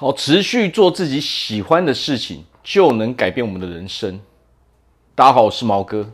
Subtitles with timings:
[0.00, 4.18] 好，持续做自己喜欢的事情，就能改变我们的人生。
[5.14, 6.10] 大家好，我是毛哥。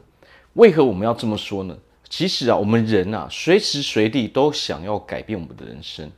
[0.54, 1.78] 为何我们要这么说呢？
[2.08, 6.10] 其实啊，我们人啊，随时随地都想要改变我们的人生。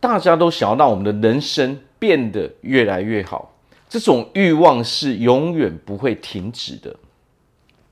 [0.00, 3.54] 大家都想要让我们的人生变得越来越好，
[3.88, 6.96] 这种欲望是永远不会停止的。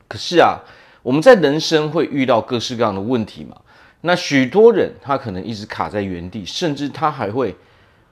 [0.08, 0.58] 可是啊，
[1.04, 3.56] 我们在人生会遇到各式各样的问题嘛。
[4.00, 7.54] 那许多人他可能一直卡在原地，甚至他还会。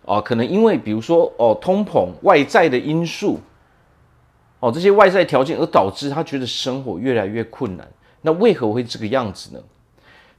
[0.07, 3.41] 哦，可能因为比如说哦，通膨、外在的因素，
[4.61, 7.89] 哦，这些外在条件而导致他觉得生活越来越困难。
[8.21, 9.63] 那为何会这个样子呢？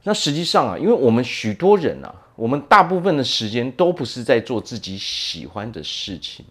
[0.04, 6.46] 那实际上啊，因为我们许多人啊，我们大部分的时间都不是在做自己喜欢的事情。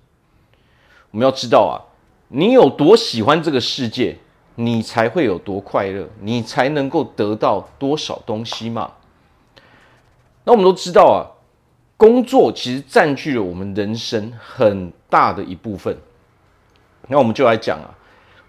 [1.12, 1.80] 我们要知道啊，
[2.28, 4.18] 你有多喜欢这个世界，
[4.56, 8.92] 你才会有多快乐，你才能够得到多少东西嘛。
[10.44, 11.35] 那我们都知道啊。
[11.98, 15.98] 工作其实占据了我们人生很大的一部分，
[17.08, 17.98] 那我们就来讲啊，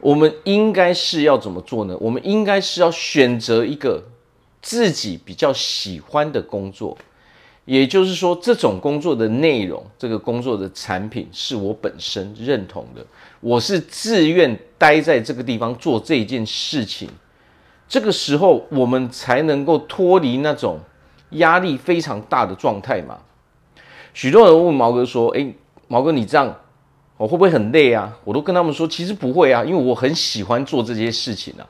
[0.00, 1.96] 我们应该是要怎么做呢？
[2.00, 4.02] 我们应该是要选择一个
[4.60, 6.98] 自己比较喜欢的工作，
[7.66, 13.06] 也就是说，这种工作的内容，这个工作的产品是我本身认同的，
[13.40, 17.08] 我是自愿待在这个地方做这件事情，
[17.88, 20.80] 这个时候我们才能够脱离那种
[21.30, 23.20] 压力非常大的状态嘛。
[24.16, 25.54] 许多人问毛哥说：“诶，
[25.88, 26.56] 毛哥，你这样，
[27.18, 31.66] 我会不会很累啊？”我都跟他们说：“其实不会啊，因为我很喜欢做这些事情啊。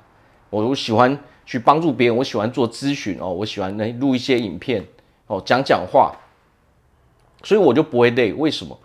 [0.49, 4.87] 我我喜欢去帮助别人，我喜欢做咨询哦，我喜欢来录一些影片
[5.27, 6.15] 哦，讲讲话，
[7.43, 8.33] 所以我就不会累。
[8.33, 8.79] 为什么？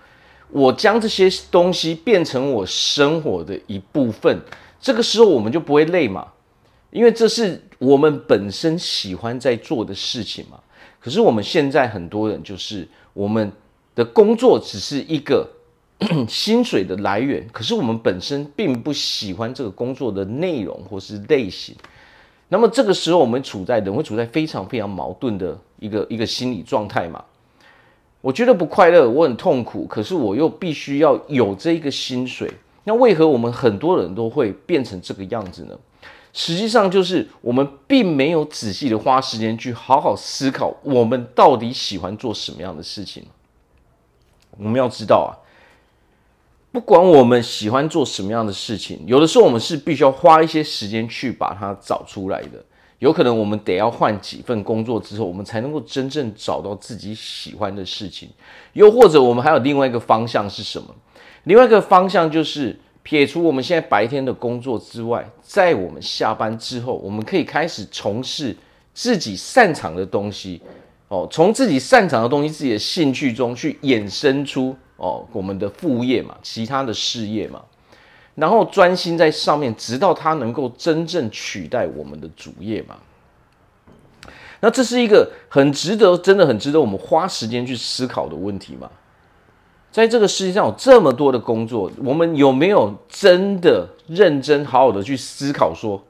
[0.50, 4.42] 我将这些东西变成我生活的一部分，
[4.80, 6.30] 这个时候我们就不会累嘛，
[6.90, 10.60] 因为这是我们本身喜欢在做的事情嘛。
[11.00, 12.88] 可是我们现在很多人就是。
[13.14, 13.52] 我们
[13.94, 15.46] 的工作只是一个
[16.30, 21.76] 薪水的来源，可是我们本身并不喜欢这个工作的内容或是类型。
[22.48, 27.22] 那么这个时候，我们处在人会处在非常非常矛盾的一个一个心理状态嘛。
[28.22, 32.50] 我觉得不快乐，我很痛苦，可是我又必须要有这一个薪水。
[32.86, 35.78] 那为何我们很多人都会变成这个样子呢？
[36.34, 43.26] 实际上就是我们并没有仔细的花时间去好好思考，我们到底喜欢做什么样的事情。
[44.58, 45.32] 我们要知道啊，
[46.72, 52.64] 不管我们喜欢做什么样的事情，有的时候我们是必须要花一些时间去把它找出来的。
[53.00, 58.30] 有可能我们得要换几份工作之后，我们才能够真正找到自己喜欢的事情。
[58.74, 60.96] 又或者我们还有另外一个方向是什么？
[61.44, 62.80] 另外一个方向就是。
[63.04, 68.56] 撇除我们现在白天的工作之外，在我们下班之后，我们可以开始从事
[68.94, 70.62] 自己擅长的东西，
[71.08, 77.62] 哦，从自己擅长的东西、自己的兴趣中去衍生出哦我们的副业嘛，其他的事业嘛，
[78.36, 82.98] 然后专心在上面，直到它能够真正取代我们的主业嘛。
[84.60, 88.88] 那这是一个很值得，真的很值得我们花时间去思考的问题嘛。
[89.92, 96.02] 在这个世界上有这么多的工作，我们有没有真的认真好好的去思考，说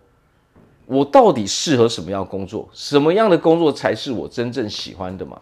[0.86, 2.70] 我到底适合什么样的工作？
[2.74, 5.40] 什么样的工作才是我真正喜欢的嘛？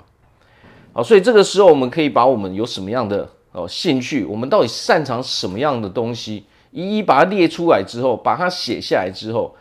[0.93, 9.53] 好，所以这个时候我们可以把我们有什么样的哦兴趣，我们到底擅长什么样的东西，一一把它列出来之后，把它写下来之后，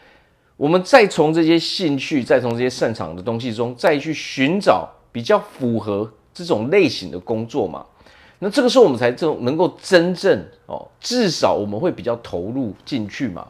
[0.57, 7.85] 我们再从这些兴趣，再从这些擅长的东西中，再去寻找比较符合这种类型的工作嘛。
[8.41, 13.49] 那这个时候我们才真能够真正哦，至少我们会比较投入进去嘛。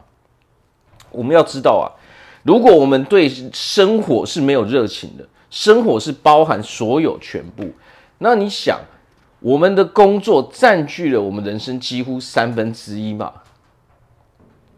[1.11, 1.85] 我们要知道啊，
[2.43, 7.65] 如果我们对生活是没有热情的，生活是包含所有全部，
[8.17, 8.79] 那你想，
[9.39, 13.33] 我们的工作占据了我们人生几乎三分之一嘛。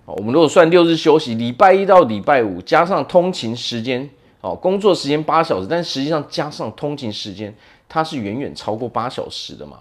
[0.06, 4.10] 好，我们如果算六日休息，礼拜一到礼拜五加上通勤时间，
[4.42, 7.56] 哦，工作时间八小时，但实际上加上通勤时间，
[7.88, 9.78] 它是远远超过八小时的嘛。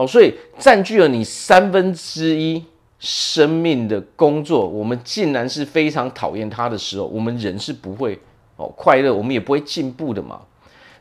[0.00, 2.64] 好，所以占据了你三分之一
[2.98, 8.18] 生命的工作，我们竟然是非常讨厌它的时候，我们人是不会
[8.56, 10.40] 哦快乐，我们也不会进步的嘛。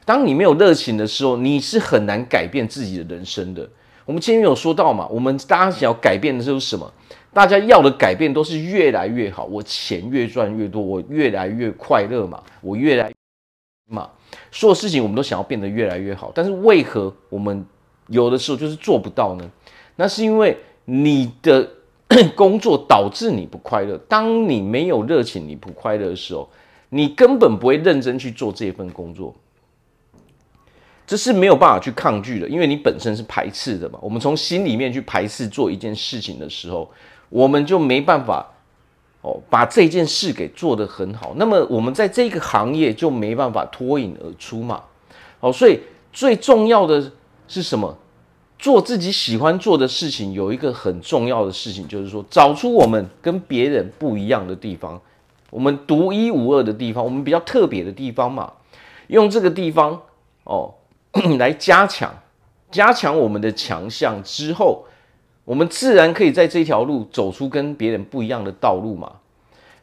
[0.04, 3.66] 当你没有热情的时候，你是很难改变自己的人生的。
[4.04, 6.92] 我们前面有说到嘛，我们大家想要改变的是什么？
[7.32, 13.10] 大家要的改变都是越来越好，我钱越赚越多，我越来越快乐嘛，我越来
[13.90, 14.10] 嘛，
[14.52, 17.66] 所有事情我们都想要变得越来越好，但是为何我们？
[18.10, 19.50] 有的时候就是做不到呢，
[19.96, 21.70] 那是因为你的
[22.36, 23.98] 工作导致你不快乐。
[24.08, 26.50] 当你没有热情、你不快乐的时候，
[26.90, 29.34] 你根本不会认真去做这份工作。
[31.06, 33.98] 这是没有办法去抗拒的，因为你本身是排斥的嘛。
[34.02, 36.88] 我们从心里面去排斥做一件事情的时候，
[37.30, 38.46] 我们就没办法
[39.22, 41.34] 哦把这件事给做得很好。
[41.36, 44.84] 那么我们在这个行业就没办法脱颖而出嘛。
[45.40, 45.80] 哦，所以
[46.14, 47.12] 最重要的
[47.50, 47.98] 是什么？
[48.58, 55.02] 做自己喜欢做的事情，有一个很重要的事情，就是说找出我们跟别人不一样的地方，
[55.50, 58.54] 我们独一无二的地方，我们比较特别的地方嘛。
[59.08, 60.02] 用这个地方
[60.46, 60.76] 哦。
[61.40, 62.14] 来加强，
[62.70, 64.86] 加强我们的强项之后，
[65.44, 69.14] 我们自然可以在这条路走出跟别人不一样的道路嘛。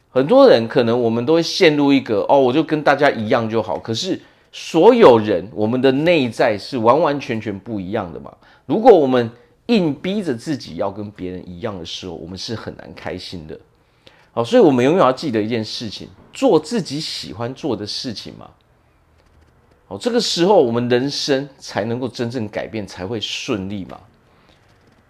[0.09, 3.77] 很多人可能我们都会陷入一个哦，我就跟大家一样就好。
[3.77, 4.17] 可是
[4.51, 8.35] 所有人，我们的内在是完完全全不一样的嘛。
[8.65, 9.29] 如果我们
[9.67, 13.59] 硬逼着自己要跟别人一样的时候，我们是很难开心的。
[14.31, 18.49] 好，所以我们永远要记得一件事情：做自己喜欢做的事情嘛。
[19.87, 23.99] 好，这个时候我们人生才能够真正改变，才会顺利嘛。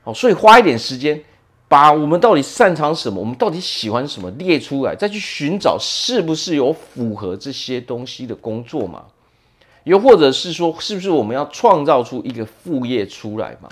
[0.03, 1.21] 好，所以花一点时间，
[1.67, 9.05] 把我们到底擅长什么，我们到底喜欢什么列出来，再去寻找是不是有符合这些东西的工作嘛？
[9.87, 13.69] 又或者是说，是不是我们要创造出一个副业出来嘛？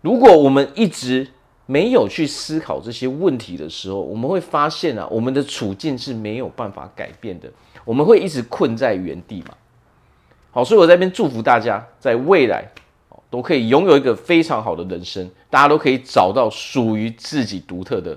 [0.00, 1.26] 如果我们一直
[1.66, 7.50] 没有去思考这些问题的时候，我们会发现啊，我们的处境是没有办法改变的，
[7.84, 9.54] 我们会一直困在原地嘛。
[10.52, 12.64] 好，所以我在这边祝福大家，在未来
[13.28, 18.16] 都可以拥有一个非常好的人生，大家都可以找到属于自己独特的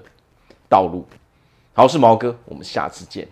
[0.70, 1.04] 道路。
[1.74, 3.28] 好，是毛哥，我们下次见。